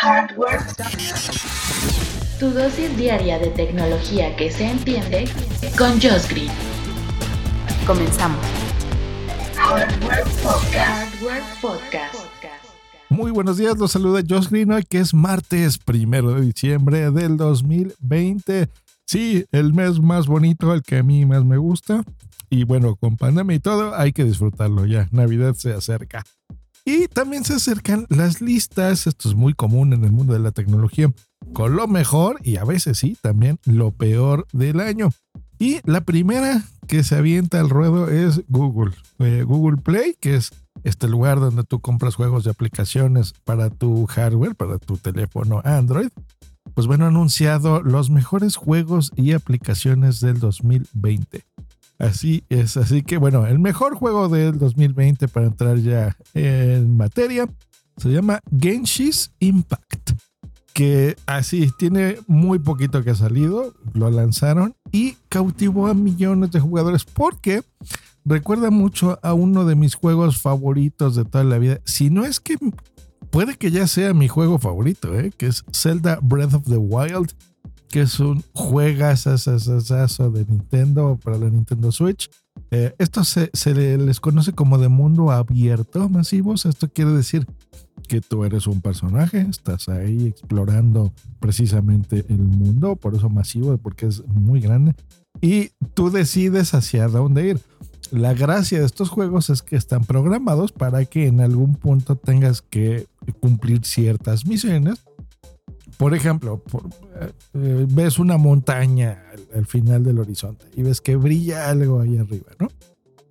Hardware. 0.00 0.60
Tu 2.38 2.50
dosis 2.50 2.96
diaria 2.96 3.40
de 3.40 3.48
tecnología 3.48 4.36
que 4.36 4.48
se 4.48 4.70
entiende 4.70 5.28
con 5.76 5.90
Josh 6.00 6.28
Green. 6.30 6.52
Comenzamos. 7.84 8.38
Hardware 9.56 10.22
Podcast. 10.40 10.76
Hardware 10.76 11.42
Podcast. 11.60 12.14
Muy 13.08 13.32
buenos 13.32 13.56
días, 13.56 13.76
los 13.76 13.90
saluda 13.90 14.22
Josh 14.26 14.48
Green 14.48 14.70
hoy 14.70 14.84
que 14.84 15.00
es 15.00 15.12
martes 15.14 15.78
primero 15.78 16.34
de 16.34 16.42
diciembre 16.42 17.10
del 17.10 17.36
2020. 17.36 18.68
Sí, 19.04 19.46
el 19.50 19.74
mes 19.74 19.98
más 19.98 20.28
bonito, 20.28 20.72
el 20.72 20.82
que 20.82 20.98
a 20.98 21.02
mí 21.02 21.26
más 21.26 21.44
me 21.44 21.56
gusta. 21.56 22.04
Y 22.48 22.62
bueno, 22.62 22.94
con 22.94 23.16
pandemia 23.16 23.56
y 23.56 23.60
todo, 23.60 23.96
hay 23.96 24.12
que 24.12 24.22
disfrutarlo 24.22 24.86
ya. 24.86 25.08
Navidad 25.10 25.54
se 25.54 25.72
acerca. 25.72 26.22
Y 26.88 27.06
también 27.06 27.44
se 27.44 27.52
acercan 27.52 28.06
las 28.08 28.40
listas, 28.40 29.06
esto 29.06 29.28
es 29.28 29.34
muy 29.34 29.52
común 29.52 29.92
en 29.92 30.04
el 30.04 30.10
mundo 30.10 30.32
de 30.32 30.38
la 30.38 30.52
tecnología, 30.52 31.12
con 31.52 31.76
lo 31.76 31.86
mejor 31.86 32.38
y 32.42 32.56
a 32.56 32.64
veces 32.64 32.96
sí, 32.96 33.14
también 33.20 33.58
lo 33.66 33.90
peor 33.90 34.46
del 34.54 34.80
año. 34.80 35.10
Y 35.58 35.80
la 35.84 36.00
primera 36.00 36.62
que 36.86 37.04
se 37.04 37.16
avienta 37.16 37.60
al 37.60 37.68
ruedo 37.68 38.08
es 38.08 38.40
Google. 38.48 38.94
Eh, 39.18 39.44
Google 39.46 39.76
Play, 39.82 40.14
que 40.18 40.36
es 40.36 40.50
este 40.82 41.08
lugar 41.08 41.40
donde 41.40 41.62
tú 41.62 41.78
compras 41.80 42.14
juegos 42.14 42.46
y 42.46 42.48
aplicaciones 42.48 43.34
para 43.44 43.68
tu 43.68 44.06
hardware, 44.06 44.54
para 44.54 44.78
tu 44.78 44.96
teléfono 44.96 45.60
Android. 45.64 46.08
Pues 46.72 46.86
bueno, 46.86 47.04
ha 47.04 47.08
anunciado 47.08 47.82
los 47.82 48.08
mejores 48.08 48.56
juegos 48.56 49.12
y 49.14 49.32
aplicaciones 49.32 50.20
del 50.20 50.40
2020. 50.40 51.44
Así 51.98 52.44
es, 52.48 52.76
así 52.76 53.02
que 53.02 53.16
bueno, 53.16 53.46
el 53.46 53.58
mejor 53.58 53.96
juego 53.96 54.28
del 54.28 54.56
2020 54.58 55.26
para 55.28 55.46
entrar 55.46 55.78
ya 55.78 56.16
en 56.32 56.96
materia 56.96 57.48
se 57.96 58.10
llama 58.10 58.40
Genshi's 58.56 59.32
Impact, 59.40 60.12
que 60.72 61.16
así 61.26 61.72
tiene 61.76 62.18
muy 62.28 62.60
poquito 62.60 63.02
que 63.02 63.10
ha 63.10 63.14
salido, 63.16 63.74
lo 63.94 64.10
lanzaron 64.10 64.76
y 64.92 65.16
cautivó 65.28 65.88
a 65.88 65.94
millones 65.94 66.52
de 66.52 66.60
jugadores 66.60 67.04
porque 67.04 67.62
recuerda 68.24 68.70
mucho 68.70 69.18
a 69.24 69.34
uno 69.34 69.64
de 69.64 69.74
mis 69.74 69.96
juegos 69.96 70.40
favoritos 70.40 71.16
de 71.16 71.24
toda 71.24 71.42
la 71.42 71.58
vida, 71.58 71.80
si 71.84 72.10
no 72.10 72.24
es 72.24 72.38
que 72.38 72.56
puede 73.30 73.56
que 73.56 73.72
ya 73.72 73.88
sea 73.88 74.14
mi 74.14 74.28
juego 74.28 74.60
favorito, 74.60 75.18
¿eh? 75.18 75.32
que 75.36 75.46
es 75.46 75.64
Zelda 75.72 76.20
Breath 76.22 76.54
of 76.54 76.64
the 76.68 76.76
Wild 76.76 77.32
que 77.90 78.02
es 78.02 78.20
un 78.20 78.42
juegazazazazo 78.52 80.30
de 80.30 80.44
Nintendo 80.44 81.18
para 81.22 81.38
la 81.38 81.48
Nintendo 81.48 81.90
Switch. 81.90 82.30
Eh, 82.70 82.94
esto 82.98 83.24
se, 83.24 83.50
les 83.74 84.20
conoce 84.20 84.52
como 84.52 84.78
de 84.78 84.88
mundo 84.88 85.30
abierto 85.30 86.08
masivos. 86.08 86.66
Esto 86.66 86.88
quiere 86.88 87.12
decir 87.12 87.46
que 88.08 88.20
tú 88.20 88.44
eres 88.44 88.66
un 88.66 88.80
personaje, 88.80 89.40
estás 89.40 89.88
ahí 89.88 90.28
explorando 90.28 91.12
precisamente 91.40 92.24
el 92.28 92.38
mundo, 92.38 92.96
por 92.96 93.14
eso 93.14 93.28
masivo, 93.28 93.76
porque 93.76 94.06
es 94.06 94.26
muy 94.28 94.60
grande, 94.60 94.94
y 95.42 95.70
tú 95.94 96.10
decides 96.10 96.74
hacia 96.74 97.08
dónde 97.08 97.48
ir. 97.48 97.60
La 98.10 98.32
gracia 98.32 98.78
de 98.80 98.86
estos 98.86 99.10
juegos 99.10 99.50
es 99.50 99.60
que 99.60 99.76
están 99.76 100.04
programados 100.04 100.72
para 100.72 101.04
que 101.04 101.26
en 101.26 101.40
algún 101.40 101.74
punto 101.74 102.16
tengas 102.16 102.62
que 102.62 103.06
cumplir 103.40 103.84
ciertas 103.84 104.46
misiones 104.46 105.04
por 105.98 106.14
ejemplo, 106.14 106.62
eh, 107.54 107.86
ves 107.90 108.20
una 108.20 108.38
montaña 108.38 109.24
al, 109.52 109.66
final 109.66 110.04
del 110.04 110.20
horizonte 110.20 110.64
y 110.76 110.82
ves 110.82 111.00
que 111.00 111.16
brilla 111.16 111.68
algo 111.68 112.00
ahí 112.00 112.16
arriba, 112.16 112.52
¿no? 112.60 112.68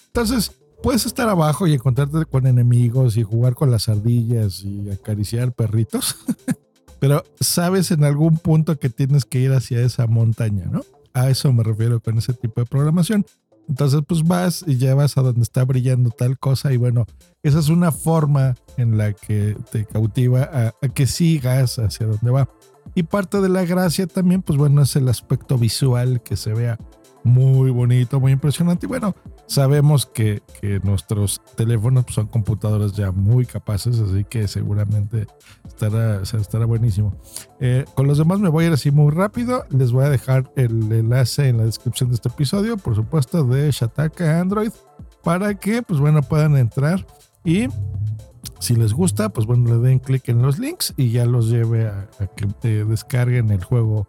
Entonces, 0.07 0.51
puedes 0.83 1.05
estar 1.05 1.29
abajo 1.29 1.65
y 1.65 1.73
encontrarte 1.73 2.25
con 2.25 2.45
enemigos 2.45 3.15
y 3.15 3.23
jugar 3.23 3.55
con 3.55 3.71
las 3.71 3.87
ardillas 3.87 4.65
y 4.65 4.89
acariciar 4.89 5.53
perritos, 5.53 6.17
pero 6.99 7.23
sabes 7.39 7.91
en 7.91 8.03
algún 8.03 8.37
punto 8.37 8.77
que 8.77 8.89
tienes 8.89 9.23
que 9.23 9.39
ir 9.39 9.53
hacia 9.53 9.79
esa 9.81 10.05
montaña, 10.05 10.65
¿no? 10.65 10.81
A 11.13 11.29
eso 11.29 11.52
me 11.53 11.63
refiero 11.63 12.02
con 12.02 12.17
ese 12.17 12.33
tipo 12.33 12.59
de 12.59 12.67
programación. 12.67 13.25
Entonces, 13.67 14.01
pues 14.07 14.23
vas 14.23 14.64
y 14.65 14.77
ya 14.77 14.95
vas 14.95 15.17
a 15.17 15.21
donde 15.21 15.42
está 15.42 15.65
brillando 15.65 16.09
tal 16.09 16.39
cosa 16.39 16.71
y 16.71 16.77
bueno, 16.77 17.05
esa 17.43 17.59
es 17.59 17.69
una 17.69 17.92
forma 17.92 18.55
en 18.77 18.97
la 18.97 19.14
que 19.14 19.58
te 19.71 19.86
cautiva 19.86 20.73
a 20.81 20.87
que 20.89 21.05
sigas 21.05 21.77
hacia 21.80 22.08
donde 22.08 22.31
va. 22.31 22.49
Y 22.95 23.03
parte 23.03 23.42
de 23.42 23.49
la 23.49 23.65
gracia 23.65 24.08
también, 24.08 24.42
pues 24.42 24.58
bueno, 24.58 24.81
es 24.81 24.95
el 24.95 25.09
aspecto 25.09 25.58
visual 25.58 26.21
que 26.21 26.37
se 26.37 26.53
vea 26.53 26.80
muy 27.23 27.71
bonito, 27.71 28.19
muy 28.19 28.31
impresionante. 28.31 28.86
Y 28.86 28.89
bueno, 28.89 29.15
sabemos 29.47 30.05
que, 30.05 30.41
que 30.61 30.80
nuestros 30.81 31.41
teléfonos 31.55 32.03
pues, 32.03 32.15
son 32.15 32.27
computadoras 32.27 32.93
ya 32.93 33.11
muy 33.11 33.45
capaces, 33.45 33.99
así 33.99 34.23
que 34.23 34.47
seguramente 34.47 35.27
estará, 35.65 36.21
estará 36.21 36.65
buenísimo. 36.65 37.15
Eh, 37.59 37.86
con 37.95 38.07
los 38.07 38.17
demás 38.17 38.39
me 38.39 38.49
voy 38.49 38.65
a 38.65 38.67
ir 38.67 38.73
así 38.73 38.91
muy 38.91 39.11
rápido. 39.11 39.65
Les 39.69 39.91
voy 39.91 40.05
a 40.05 40.09
dejar 40.09 40.52
el 40.55 40.91
enlace 40.91 41.47
en 41.47 41.57
la 41.57 41.65
descripción 41.65 42.09
de 42.09 42.15
este 42.15 42.30
episodio, 42.30 42.77
por 42.77 42.95
supuesto, 42.95 43.43
de 43.43 43.71
Shataka 43.71 44.39
Android, 44.39 44.71
para 45.23 45.55
que, 45.55 45.81
pues 45.81 45.99
bueno, 45.99 46.21
puedan 46.21 46.57
entrar 46.57 47.05
y 47.43 47.67
si 48.59 48.75
les 48.75 48.93
gusta, 48.93 49.30
pues 49.30 49.45
bueno, 49.45 49.75
le 49.75 49.87
den 49.87 49.99
clic 49.99 50.27
en 50.30 50.41
los 50.41 50.59
links 50.59 50.93
y 50.97 51.11
ya 51.11 51.25
los 51.25 51.49
lleve 51.49 51.87
a, 51.87 52.09
que 52.36 52.47
te 52.47 52.86
descarguen 52.86 53.52
el 53.52 53.63
juego 53.63 54.07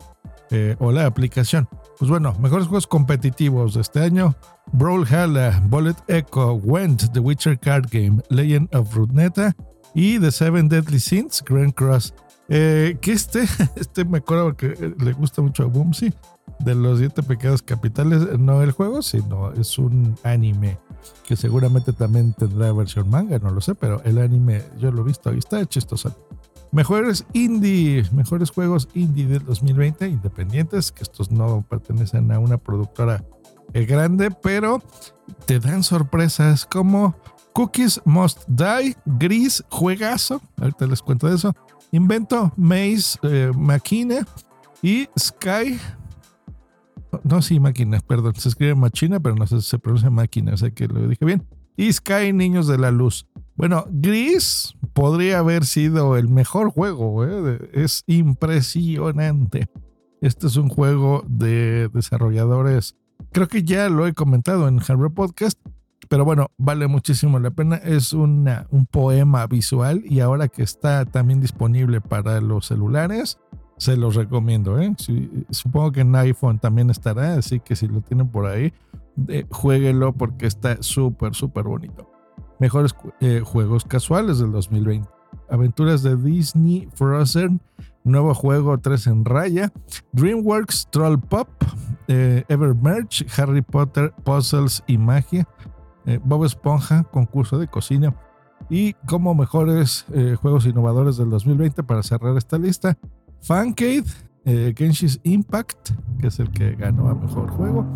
eh, 0.50 0.76
o 0.78 0.92
la 0.92 1.06
aplicación. 1.06 1.68
Pues 1.98 2.10
bueno, 2.10 2.32
mejores 2.40 2.68
juegos 2.68 2.86
competitivos 2.86 3.74
de 3.74 3.80
este 3.80 4.00
año. 4.00 4.36
Brawlhalla, 4.72 5.60
Bullet 5.66 5.96
Echo, 6.06 6.52
Went, 6.54 7.12
The 7.12 7.18
Witcher 7.18 7.58
Card 7.58 7.86
Game, 7.90 8.22
Legend 8.30 8.72
of 8.74 8.94
Rudneta 8.94 9.56
y 9.94 10.20
The 10.20 10.30
Seven 10.30 10.68
Deadly 10.68 11.00
Sins, 11.00 11.42
Grand 11.44 11.74
Cross. 11.74 12.14
Eh, 12.48 12.96
que 13.00 13.12
este, 13.12 13.46
este 13.76 14.04
me 14.04 14.18
acuerdo 14.18 14.56
que 14.56 14.94
le 14.96 15.12
gusta 15.12 15.42
mucho 15.42 15.64
a 15.64 15.66
Boomsy, 15.66 16.14
de 16.60 16.74
los 16.74 16.98
siete 16.98 17.22
pecados 17.22 17.62
capitales, 17.62 18.38
no 18.38 18.62
el 18.62 18.72
juego, 18.72 19.02
sino 19.02 19.52
es 19.52 19.78
un 19.78 20.16
anime 20.22 20.78
que 21.26 21.36
seguramente 21.36 21.92
también 21.92 22.32
tendrá 22.32 22.72
versión 22.72 23.08
manga, 23.10 23.38
no 23.38 23.50
lo 23.50 23.60
sé, 23.60 23.74
pero 23.74 24.02
el 24.04 24.18
anime 24.18 24.62
yo 24.78 24.90
lo 24.90 25.02
he 25.02 25.04
visto 25.04 25.32
y 25.32 25.38
está 25.38 25.64
chistoso. 25.66 26.14
Mejores 26.70 27.24
indie, 27.32 28.04
mejores 28.12 28.50
juegos 28.50 28.88
indie 28.94 29.26
del 29.26 29.44
2020, 29.44 30.08
independientes, 30.08 30.92
que 30.92 31.02
estos 31.02 31.30
no 31.30 31.64
pertenecen 31.68 32.30
a 32.30 32.38
una 32.38 32.58
productora 32.58 33.24
eh, 33.72 33.86
grande, 33.86 34.30
pero 34.30 34.82
te 35.46 35.60
dan 35.60 35.82
sorpresas 35.82 36.66
como 36.66 37.16
Cookies 37.54 38.00
Must 38.04 38.46
Die, 38.48 38.96
Gris, 39.06 39.64
Juegazo, 39.70 40.40
ahorita 40.60 40.86
les 40.86 41.02
cuento 41.02 41.28
de 41.28 41.36
eso, 41.36 41.54
Invento, 41.90 42.52
Maze, 42.56 43.18
eh, 43.22 43.50
y 44.82 45.08
Sky 45.18 45.78
no, 47.24 47.42
sí, 47.42 47.60
máquina, 47.60 48.00
perdón. 48.00 48.34
Se 48.36 48.48
escribe 48.48 48.74
machina, 48.74 49.20
pero 49.20 49.34
no 49.34 49.46
se, 49.46 49.60
se 49.62 49.78
pronuncia 49.78 50.10
máquina, 50.10 50.54
o 50.54 50.56
sea 50.56 50.70
que 50.70 50.86
lo 50.86 51.06
dije 51.08 51.24
bien. 51.24 51.46
Y 51.76 51.92
Sky 51.92 52.32
Niños 52.32 52.66
de 52.66 52.78
la 52.78 52.90
Luz. 52.90 53.26
Bueno, 53.58 53.86
Gris 53.90 54.76
podría 54.92 55.40
haber 55.40 55.64
sido 55.64 56.16
el 56.16 56.28
mejor 56.28 56.70
juego, 56.70 57.24
¿eh? 57.26 57.68
es 57.72 58.04
impresionante. 58.06 59.66
Este 60.20 60.46
es 60.46 60.54
un 60.54 60.68
juego 60.68 61.24
de 61.26 61.88
desarrolladores, 61.88 62.96
creo 63.32 63.48
que 63.48 63.64
ya 63.64 63.88
lo 63.88 64.06
he 64.06 64.14
comentado 64.14 64.68
en 64.68 64.78
Hardware 64.78 65.10
Podcast, 65.10 65.58
pero 66.08 66.24
bueno, 66.24 66.52
vale 66.56 66.86
muchísimo 66.86 67.40
la 67.40 67.50
pena. 67.50 67.74
Es 67.78 68.12
una, 68.12 68.68
un 68.70 68.86
poema 68.86 69.44
visual 69.48 70.04
y 70.04 70.20
ahora 70.20 70.46
que 70.46 70.62
está 70.62 71.04
también 71.04 71.40
disponible 71.40 72.00
para 72.00 72.40
los 72.40 72.66
celulares, 72.66 73.40
se 73.76 73.96
los 73.96 74.14
recomiendo. 74.14 74.80
¿eh? 74.80 74.94
supongo 75.50 75.90
que 75.90 76.02
en 76.02 76.14
iPhone 76.14 76.60
también 76.60 76.90
estará, 76.90 77.34
así 77.34 77.58
que 77.58 77.74
si 77.74 77.88
lo 77.88 78.02
tienen 78.02 78.28
por 78.28 78.46
ahí, 78.46 78.72
eh, 79.26 79.46
jueguenlo 79.50 80.12
porque 80.12 80.46
está 80.46 80.80
súper, 80.80 81.34
súper 81.34 81.64
bonito. 81.64 82.07
Mejores 82.58 82.94
eh, 83.20 83.42
juegos 83.44 83.84
casuales 83.84 84.38
del 84.38 84.52
2020. 84.52 85.08
Aventuras 85.50 86.02
de 86.02 86.16
Disney 86.16 86.88
Frozen, 86.94 87.60
nuevo 88.04 88.34
juego 88.34 88.78
3 88.78 89.06
en 89.08 89.24
raya, 89.24 89.72
DreamWorks 90.12 90.88
Troll 90.90 91.18
Pop, 91.18 91.48
eh, 92.08 92.44
Evermerge, 92.48 93.26
Harry 93.36 93.62
Potter, 93.62 94.12
Puzzles 94.24 94.82
y 94.86 94.98
Magia, 94.98 95.46
Bob 96.24 96.46
Esponja, 96.46 97.04
concurso 97.04 97.58
de 97.58 97.68
cocina. 97.68 98.14
Y 98.70 98.94
como 99.06 99.34
mejores 99.34 100.06
juegos 100.40 100.64
innovadores 100.64 101.18
del 101.18 101.28
2020 101.28 101.82
para 101.82 102.02
cerrar 102.02 102.34
esta 102.38 102.56
lista, 102.56 102.96
Fancade, 103.42 104.04
eh, 104.44 104.72
Genshi's 104.76 105.20
Impact, 105.24 105.90
que 106.20 106.28
es 106.28 106.38
el 106.38 106.50
que 106.50 106.74
ganó 106.74 107.08
a 107.08 107.14
mejor 107.14 107.50
juego, 107.50 107.86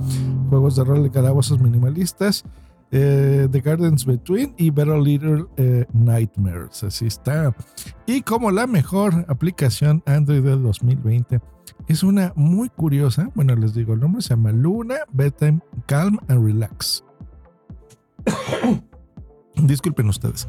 juegos 0.51 0.77
de 0.77 0.85
rol 0.85 1.03
de 1.03 1.11
calabozos 1.11 1.61
minimalistas, 1.61 2.45
eh, 2.93 3.49
The 3.51 3.61
Gardens 3.61 4.05
Between 4.05 4.55
y 4.59 4.71
Better 4.71 4.99
Little 4.99 5.47
eh, 5.57 5.87
Nightmares. 5.93 6.85
Así 6.85 7.07
está. 7.07 7.55
Y 8.07 8.23
como 8.23 8.51
la 8.51 8.67
mejor 8.67 9.25
aplicación 9.29 10.03
Android 10.07 10.43
del 10.43 10.63
2020 10.63 11.41
es 11.89 12.03
una 12.03 12.33
muy 12.37 12.69
curiosa. 12.69 13.31
Bueno, 13.35 13.57
les 13.57 13.75
digo, 13.75 13.95
el 13.95 14.01
nombre 14.01 14.23
se 14.23 14.31
llama 14.31 14.53
Luna 14.53 14.97
Bedtime 15.13 15.61
Calm 15.87 16.19
and 16.29 16.45
Relax. 16.45 17.03
Disculpen 19.57 20.09
ustedes. 20.09 20.47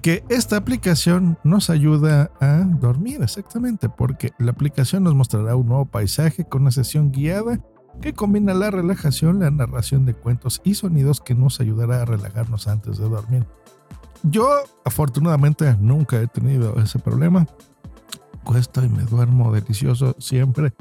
que 0.00 0.24
esta 0.28 0.56
aplicación 0.56 1.38
nos 1.44 1.70
ayuda 1.70 2.32
a 2.40 2.64
dormir 2.80 3.22
exactamente, 3.22 3.88
porque 3.88 4.32
la 4.38 4.50
aplicación 4.50 5.04
nos 5.04 5.14
mostrará 5.14 5.54
un 5.54 5.68
nuevo 5.68 5.86
paisaje 5.86 6.44
con 6.44 6.62
una 6.62 6.70
sesión 6.72 7.12
guiada 7.12 7.60
que 8.00 8.14
combina 8.14 8.54
la 8.54 8.70
relajación, 8.70 9.40
la 9.40 9.50
narración 9.50 10.06
de 10.06 10.14
cuentos 10.14 10.60
y 10.64 10.74
sonidos 10.74 11.20
que 11.20 11.34
nos 11.34 11.60
ayudará 11.60 12.02
a 12.02 12.04
relajarnos 12.04 12.66
antes 12.68 12.98
de 12.98 13.08
dormir. 13.08 13.46
Yo 14.22 14.48
afortunadamente 14.84 15.76
nunca 15.80 16.20
he 16.20 16.26
tenido 16.26 16.78
ese 16.80 16.98
problema. 16.98 17.46
Cuesta 18.44 18.84
y 18.84 18.88
me 18.88 19.02
duermo 19.04 19.52
delicioso 19.52 20.16
siempre, 20.18 20.72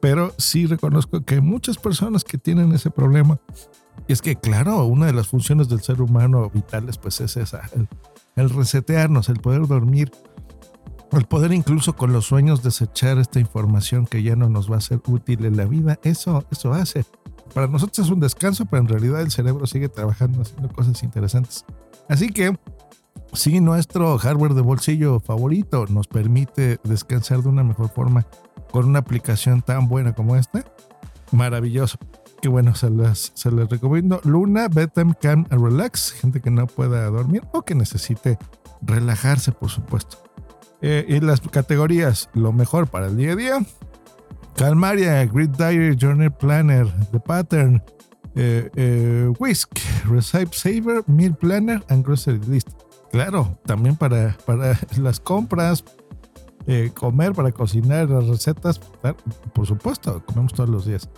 pero 0.00 0.32
sí 0.38 0.66
reconozco 0.66 1.24
que 1.24 1.40
muchas 1.40 1.78
personas 1.78 2.24
que 2.24 2.38
tienen 2.38 2.72
ese 2.72 2.90
problema. 2.90 3.38
Y 4.06 4.12
es 4.12 4.22
que, 4.22 4.36
claro, 4.36 4.84
una 4.84 5.06
de 5.06 5.12
las 5.12 5.28
funciones 5.28 5.68
del 5.68 5.80
ser 5.80 6.00
humano 6.00 6.50
vitales 6.50 6.98
pues 6.98 7.20
es 7.20 7.36
esa, 7.36 7.68
el 8.36 8.50
resetearnos, 8.50 9.28
el 9.28 9.40
poder 9.40 9.66
dormir, 9.66 10.12
el 11.12 11.24
poder 11.24 11.52
incluso 11.52 11.94
con 11.96 12.12
los 12.12 12.26
sueños 12.26 12.62
desechar 12.62 13.18
esta 13.18 13.40
información 13.40 14.06
que 14.06 14.22
ya 14.22 14.36
no 14.36 14.48
nos 14.48 14.70
va 14.70 14.76
a 14.76 14.80
ser 14.80 15.00
útil 15.06 15.44
en 15.44 15.56
la 15.56 15.64
vida, 15.64 15.98
eso, 16.02 16.44
eso 16.50 16.72
hace. 16.72 17.04
Para 17.54 17.66
nosotros 17.66 18.06
es 18.06 18.12
un 18.12 18.20
descanso, 18.20 18.66
pero 18.66 18.82
en 18.82 18.88
realidad 18.88 19.22
el 19.22 19.30
cerebro 19.30 19.66
sigue 19.66 19.88
trabajando 19.88 20.42
haciendo 20.42 20.68
cosas 20.68 21.02
interesantes. 21.02 21.64
Así 22.08 22.28
que 22.28 22.58
si 23.32 23.60
nuestro 23.60 24.18
hardware 24.18 24.54
de 24.54 24.60
bolsillo 24.60 25.20
favorito 25.20 25.86
nos 25.88 26.06
permite 26.06 26.78
descansar 26.84 27.42
de 27.42 27.48
una 27.48 27.64
mejor 27.64 27.88
forma 27.88 28.26
con 28.70 28.86
una 28.86 28.98
aplicación 28.98 29.62
tan 29.62 29.88
buena 29.88 30.14
como 30.14 30.36
esta, 30.36 30.64
maravilloso 31.32 31.98
que 32.40 32.48
bueno, 32.48 32.74
se 32.74 32.90
les, 32.90 33.32
se 33.34 33.50
les 33.50 33.68
recomiendo. 33.68 34.20
Luna, 34.24 34.68
Bedtime 34.68 35.14
Can 35.20 35.46
Relax, 35.50 36.12
gente 36.12 36.40
que 36.40 36.50
no 36.50 36.66
pueda 36.66 37.06
dormir 37.06 37.42
o 37.52 37.62
que 37.62 37.74
necesite 37.74 38.38
relajarse, 38.82 39.52
por 39.52 39.70
supuesto. 39.70 40.27
Eh, 40.80 41.04
y 41.08 41.20
las 41.20 41.40
categorías, 41.40 42.28
lo 42.34 42.52
mejor 42.52 42.86
para 42.86 43.06
el 43.06 43.16
día 43.16 43.32
a 43.32 43.36
día. 43.36 43.58
Calmaria, 44.54 45.24
Grid 45.26 45.50
Diary, 45.50 45.96
Journey 46.00 46.30
Planner, 46.30 46.86
The 47.10 47.20
Pattern, 47.20 47.82
eh, 48.34 48.70
eh, 48.74 49.32
Whisk, 49.38 49.78
Recipe 50.04 50.52
Saver, 50.52 51.02
Meal 51.06 51.34
Planner 51.34 51.84
and 51.88 52.04
Grocery 52.04 52.40
List. 52.48 52.68
Claro, 53.10 53.58
también 53.64 53.96
para, 53.96 54.36
para 54.46 54.78
las 54.98 55.20
compras, 55.20 55.84
comer, 56.94 57.32
para 57.32 57.50
cocinar, 57.50 58.10
las 58.10 58.26
recetas, 58.26 58.78
por 59.54 59.66
supuesto, 59.66 60.22
comemos 60.26 60.52
todos 60.52 60.68
los 60.68 60.84
días. 60.84 61.08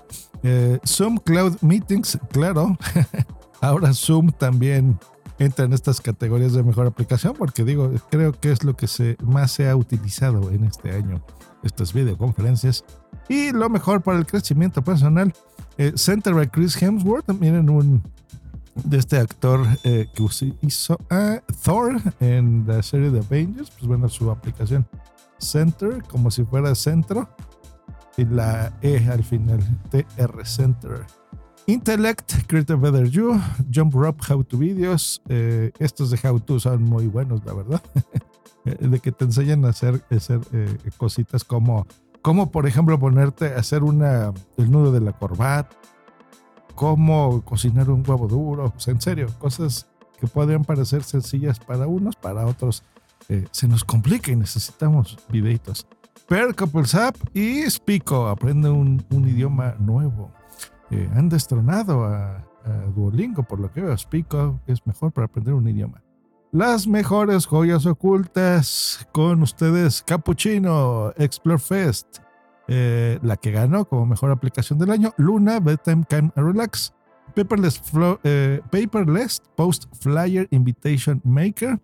Zoom 0.86 1.16
Cloud 1.16 1.56
Meetings, 1.60 2.18
claro. 2.30 2.78
Ahora 3.60 3.92
Zoom 3.92 4.30
también 4.30 4.98
entra 5.40 5.64
en 5.64 5.72
estas 5.72 6.00
categorías 6.00 6.52
de 6.52 6.62
mejor 6.62 6.87
aplicación 6.87 7.34
porque 7.37 7.64
digo, 7.64 7.90
creo 8.10 8.32
que 8.32 8.52
es 8.52 8.62
lo 8.62 8.76
que 8.76 8.87
se, 8.87 9.16
más 9.20 9.50
se 9.50 9.69
ha 9.69 9.75
utilizado 9.75 10.50
en 10.52 10.62
este 10.64 10.92
año, 10.92 11.20
estas 11.64 11.92
videoconferencias. 11.92 12.84
Y 13.28 13.50
lo 13.50 13.69
mejor 13.69 14.02
para 14.02 14.19
el 14.19 14.26
crecimiento 14.26 14.82
personal, 14.82 15.32
eh, 15.78 15.92
Center 15.96 16.34
by 16.34 16.48
Chris 16.48 16.81
Hemsworth, 16.81 17.28
miren 17.40 17.69
un 17.69 18.02
de 18.84 18.98
este 18.98 19.19
actor 19.19 19.66
que 19.82 20.12
hizo 20.62 20.96
a 21.10 21.40
Thor 21.64 22.00
en 22.20 22.64
la 22.66 22.82
serie 22.82 23.10
de 23.10 23.19
Avengers, 23.19 23.70
pues 23.70 23.87
bueno, 23.87 24.08
su 24.08 24.31
aplicación 24.31 24.87
Center, 25.38 26.02
como 26.04 26.31
si 26.31 26.44
fuera 26.44 26.75
centro, 26.75 27.28
y 28.16 28.25
la 28.25 28.72
E 28.82 29.08
al 29.10 29.25
final, 29.25 29.60
TR 29.90 30.46
Center. 30.46 31.06
Intellect, 31.70 32.46
Create 32.49 32.72
a 32.72 32.76
Better 32.76 33.08
You, 33.08 33.40
Jump 33.72 33.94
Rope, 33.94 34.20
How 34.28 34.43
to 34.43 34.58
Videos. 34.58 35.22
Eh, 35.28 35.70
estos 35.78 36.11
de 36.11 36.19
How 36.22 36.40
to 36.40 36.58
son 36.58 36.82
muy 36.82 37.06
buenos, 37.06 37.44
la 37.44 37.55
verdad. 37.55 37.82
de 38.64 38.99
que 38.99 39.12
te 39.12 39.25
enseñan 39.25 39.64
a 39.64 39.69
hacer, 39.69 40.02
hacer 40.11 40.40
eh, 40.52 40.76
cositas 40.96 41.44
como, 41.44 41.87
como, 42.22 42.50
por 42.50 42.67
ejemplo, 42.67 42.99
ponerte 42.99 43.55
a 43.55 43.58
hacer 43.58 43.84
una, 43.84 44.32
el 44.56 44.70
nudo 44.70 44.90
de 44.90 45.00
la 45.00 45.12
corbata, 45.12 45.76
cómo 46.75 47.43
cocinar 47.44 47.88
un 47.88 48.02
huevo 48.06 48.26
duro. 48.26 48.75
en 48.87 49.00
serio, 49.00 49.28
cosas 49.38 49.87
que 50.19 50.26
podrían 50.26 50.64
parecer 50.64 51.05
sencillas 51.05 51.61
para 51.61 51.87
unos, 51.87 52.16
para 52.16 52.46
otros 52.46 52.82
eh, 53.28 53.46
se 53.52 53.69
nos 53.69 53.84
complica 53.84 54.32
y 54.32 54.37
necesitamos 54.37 55.19
videitos. 55.28 55.87
Per 56.26 56.55
Couples 56.55 56.94
App 56.94 57.16
y 57.34 57.69
Spico, 57.70 58.28
aprende 58.28 58.70
un, 58.70 59.05
idioma 59.11 59.75
nuevo. 59.78 60.32
Eh, 60.90 61.08
han 61.14 61.28
destronado 61.28 62.04
a, 62.04 62.46
Duolingo, 62.94 63.42
por 63.42 63.58
lo 63.58 63.72
que 63.72 63.81
veo. 63.81 63.96
Spico 63.96 64.60
es 64.66 64.87
mejor 64.87 65.12
para 65.12 65.25
aprender 65.25 65.54
un 65.54 65.66
idioma. 65.66 66.02
Las 66.52 66.87
mejores 66.87 67.46
joyas 67.46 67.87
ocultas 67.87 69.08
con 69.12 69.42
ustedes, 69.42 70.02
Cappuccino, 70.02 71.10
Explore 71.16 71.58
Fest, 71.58 72.19
eh, 72.69 73.19
la 73.22 73.38
que 73.38 73.50
ganó 73.50 73.87
como 73.87 74.04
mejor 74.04 74.31
aplicación 74.31 74.78
del 74.78 74.90
año, 74.90 75.14
Luna, 75.16 75.58
Bedtime 75.58 76.04
Can 76.06 76.32
Relax, 76.37 76.92
Paperless, 77.34 77.81
Paperless 78.70 79.42
Post 79.56 79.87
Flyer 79.98 80.46
Invitation 80.50 81.22
Maker, 81.25 81.81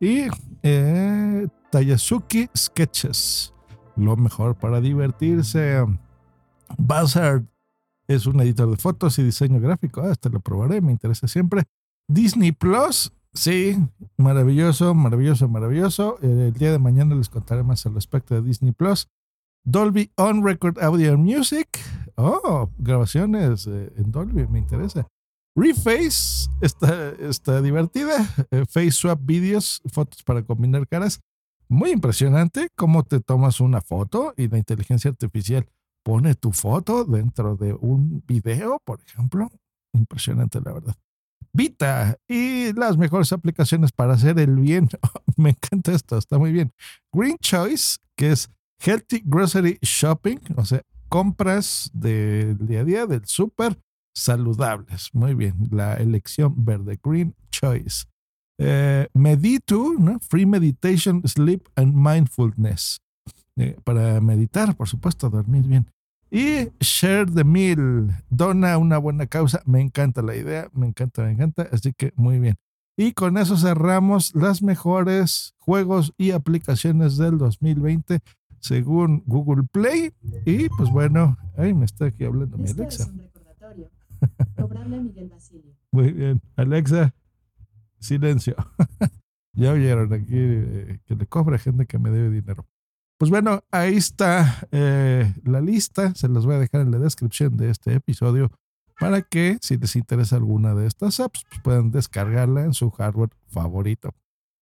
y 0.00 0.28
eh, 0.62 1.46
Tayasuki 1.70 2.48
Sketches, 2.56 3.54
lo 3.96 4.16
mejor 4.16 4.56
para 4.56 4.80
divertirse. 4.80 5.84
Buzzard 6.78 7.44
es 8.14 8.26
un 8.26 8.40
editor 8.40 8.68
de 8.68 8.76
fotos 8.76 9.18
y 9.20 9.22
diseño 9.22 9.60
gráfico. 9.60 10.02
Ah, 10.02 10.10
este 10.10 10.30
lo 10.30 10.40
probaré, 10.40 10.80
me 10.80 10.90
interesa 10.90 11.28
siempre. 11.28 11.62
Disney 12.08 12.50
Plus, 12.50 13.12
sí, 13.32 13.78
maravilloso, 14.16 14.94
maravilloso, 14.94 15.48
maravilloso. 15.48 16.18
El 16.20 16.52
día 16.52 16.72
de 16.72 16.80
mañana 16.80 17.14
les 17.14 17.28
contaré 17.28 17.62
más 17.62 17.86
al 17.86 17.94
respecto 17.94 18.34
de 18.34 18.42
Disney 18.42 18.72
Plus. 18.72 19.08
Dolby 19.64 20.10
On 20.16 20.44
Record 20.44 20.82
Audio 20.82 21.16
Music. 21.16 21.68
Oh, 22.16 22.68
grabaciones 22.78 23.68
eh, 23.68 23.92
en 23.96 24.10
Dolby, 24.10 24.48
me 24.48 24.58
interesa. 24.58 25.06
Reface 25.54 26.50
está, 26.60 27.10
está 27.20 27.62
divertida. 27.62 28.16
Eh, 28.50 28.64
face 28.68 28.90
Swap 28.90 29.20
Videos, 29.22 29.82
fotos 29.92 30.24
para 30.24 30.42
combinar 30.42 30.88
caras. 30.88 31.20
Muy 31.68 31.90
impresionante 31.90 32.70
cómo 32.74 33.04
te 33.04 33.20
tomas 33.20 33.60
una 33.60 33.80
foto 33.80 34.34
y 34.36 34.48
la 34.48 34.58
inteligencia 34.58 35.10
artificial 35.10 35.68
pone 36.02 36.34
tu 36.34 36.52
foto 36.52 37.04
dentro 37.04 37.56
de 37.56 37.74
un 37.74 38.22
video, 38.26 38.78
por 38.84 39.00
ejemplo. 39.06 39.48
Impresionante, 39.92 40.60
la 40.60 40.72
verdad. 40.72 40.94
Vita 41.52 42.16
y 42.28 42.72
las 42.74 42.96
mejores 42.96 43.32
aplicaciones 43.32 43.92
para 43.92 44.14
hacer 44.14 44.38
el 44.38 44.56
bien. 44.56 44.88
Me 45.36 45.50
encanta 45.50 45.92
esto, 45.92 46.16
está 46.16 46.38
muy 46.38 46.52
bien. 46.52 46.72
Green 47.12 47.36
Choice, 47.38 47.98
que 48.16 48.32
es 48.32 48.50
Healthy 48.80 49.22
Grocery 49.24 49.78
Shopping, 49.82 50.38
o 50.56 50.64
sea, 50.64 50.82
compras 51.08 51.90
del 51.92 52.66
día 52.66 52.80
a 52.80 52.84
día, 52.84 53.06
del 53.06 53.24
súper 53.26 53.78
saludables. 54.14 55.10
Muy 55.12 55.34
bien, 55.34 55.68
la 55.70 55.94
elección 55.94 56.64
verde, 56.64 56.98
Green 57.02 57.34
Choice. 57.50 58.04
Eh, 58.58 59.08
Meditu. 59.14 59.96
Free 60.20 60.44
Meditation, 60.44 61.22
Sleep 61.26 61.66
and 61.76 61.94
Mindfulness. 61.94 63.00
Para 63.84 64.20
meditar, 64.20 64.76
por 64.76 64.88
supuesto, 64.88 65.30
dormir 65.30 65.64
bien. 65.64 65.86
Y 66.30 66.68
Share 66.78 67.30
the 67.30 67.44
Meal, 67.44 68.24
dona 68.30 68.78
una 68.78 68.98
buena 68.98 69.26
causa. 69.26 69.62
Me 69.66 69.80
encanta 69.80 70.22
la 70.22 70.36
idea, 70.36 70.68
me 70.72 70.86
encanta, 70.86 71.24
me 71.24 71.32
encanta. 71.32 71.68
Así 71.72 71.92
que 71.92 72.12
muy 72.16 72.38
bien. 72.38 72.56
Y 72.96 73.12
con 73.12 73.38
eso 73.38 73.56
cerramos 73.56 74.34
las 74.34 74.62
mejores 74.62 75.54
juegos 75.58 76.12
y 76.18 76.32
aplicaciones 76.32 77.16
del 77.16 77.38
2020 77.38 78.20
según 78.60 79.22
Google 79.26 79.64
Play. 79.72 80.12
Y 80.44 80.68
pues 80.68 80.90
bueno, 80.90 81.36
ahí 81.56 81.74
me 81.74 81.86
está 81.86 82.06
aquí 82.06 82.24
hablando 82.24 82.58
mi 82.58 82.70
Alexa. 82.70 83.10
Cobrarle 84.56 84.96
a 84.96 85.00
Miguel 85.00 85.28
Basilio. 85.28 85.74
Muy 85.90 86.12
bien. 86.12 86.42
Alexa, 86.56 87.14
silencio. 87.98 88.54
ya 89.54 89.72
oyeron 89.72 90.12
aquí 90.12 90.36
eh, 90.36 91.00
que 91.06 91.16
le 91.16 91.26
cobra 91.26 91.58
gente 91.58 91.86
que 91.86 91.98
me 91.98 92.10
debe 92.10 92.30
dinero. 92.30 92.66
Pues 93.20 93.28
bueno, 93.28 93.62
ahí 93.70 93.96
está 93.98 94.66
eh, 94.72 95.30
la 95.44 95.60
lista. 95.60 96.14
Se 96.14 96.26
las 96.26 96.46
voy 96.46 96.54
a 96.54 96.58
dejar 96.58 96.80
en 96.80 96.90
la 96.90 96.98
descripción 96.98 97.54
de 97.54 97.68
este 97.68 97.92
episodio 97.92 98.50
para 98.98 99.20
que 99.20 99.58
si 99.60 99.76
les 99.76 99.94
interesa 99.94 100.36
alguna 100.36 100.74
de 100.74 100.86
estas 100.86 101.20
apps, 101.20 101.44
pues 101.50 101.60
puedan 101.60 101.90
descargarla 101.90 102.64
en 102.64 102.72
su 102.72 102.90
hardware 102.90 103.28
favorito. 103.48 104.14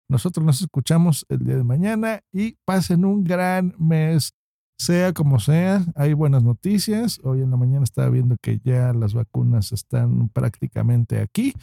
Nosotros 0.09 0.45
nos 0.45 0.59
escuchamos 0.59 1.25
el 1.29 1.45
día 1.45 1.55
de 1.55 1.63
mañana 1.63 2.19
y 2.33 2.57
pasen 2.65 3.05
un 3.05 3.23
gran 3.23 3.75
mes 3.79 4.33
sea 4.77 5.13
como 5.13 5.39
sea, 5.39 5.85
hay 5.95 6.11
buenas 6.11 6.43
noticias. 6.43 7.21
Hoy 7.23 7.41
en 7.41 7.51
la 7.51 7.57
mañana 7.57 7.85
estaba 7.85 8.09
viendo 8.09 8.35
que 8.41 8.59
ya 8.61 8.91
las 8.91 9.13
vacunas 9.13 9.71
están 9.71 10.27
prácticamente 10.27 11.21
aquí. 11.21 11.53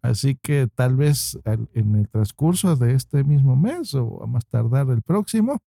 Así 0.00 0.36
que 0.36 0.68
tal 0.74 0.96
vez 0.96 1.38
en 1.44 1.96
el 1.96 2.08
transcurso 2.08 2.76
de 2.76 2.94
este 2.94 3.24
mismo 3.24 3.56
mes 3.56 3.92
o 3.94 4.22
a 4.22 4.26
más 4.26 4.46
tardar 4.46 4.88
el 4.88 5.02
próximo, 5.02 5.60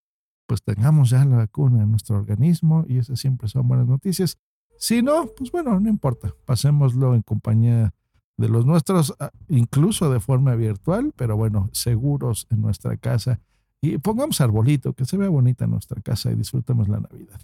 pues 0.50 0.64
tengamos 0.64 1.12
ya 1.12 1.24
la 1.26 1.38
vacuna 1.38 1.84
en 1.84 1.92
nuestro 1.92 2.18
organismo 2.18 2.84
y 2.88 2.98
esas 2.98 3.20
siempre 3.20 3.48
son 3.48 3.68
buenas 3.68 3.88
noticias. 3.88 4.40
Si 4.80 5.04
no, 5.04 5.28
pues 5.38 5.52
bueno, 5.52 5.80
no 5.80 5.88
importa. 5.88 6.34
Pasémoslo 6.46 7.14
en 7.14 7.22
compañía 7.22 7.94
de 8.36 8.50
los 8.50 8.66
nuestros, 8.66 9.14
ah, 9.20 9.30
incluso 9.48 10.12
de 10.12 10.20
forma 10.20 10.56
virtual, 10.56 11.14
pero 11.16 11.38
bueno, 11.38 11.70
seguros 11.72 12.48
en 12.50 12.62
nuestra 12.62 12.98
casa. 12.98 13.40
Y 13.80 14.00
pongamos 14.00 14.42
arbolito, 14.42 14.94
que 14.94 15.06
se 15.06 15.18
vea 15.18 15.30
bonita 15.30 15.68
nuestra 15.68 16.02
casa 16.02 16.32
y 16.32 16.36
disfrutemos 16.36 16.90
la 16.90 17.00
Navidad. 17.00 17.40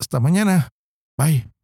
Hasta 0.00 0.18
mañana. 0.18 0.70
Bye. 1.18 1.57